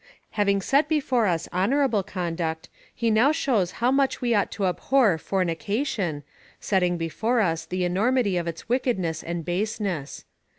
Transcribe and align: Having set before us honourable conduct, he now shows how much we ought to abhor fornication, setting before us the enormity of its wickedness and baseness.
Having 0.31 0.63
set 0.63 0.89
before 0.89 1.27
us 1.27 1.47
honourable 1.53 2.01
conduct, 2.01 2.69
he 2.91 3.11
now 3.11 3.31
shows 3.31 3.73
how 3.85 3.91
much 3.91 4.19
we 4.19 4.33
ought 4.33 4.49
to 4.53 4.65
abhor 4.65 5.19
fornication, 5.19 6.23
setting 6.59 6.97
before 6.97 7.39
us 7.39 7.67
the 7.67 7.83
enormity 7.85 8.35
of 8.35 8.47
its 8.47 8.67
wickedness 8.67 9.21
and 9.21 9.45
baseness. 9.45 10.25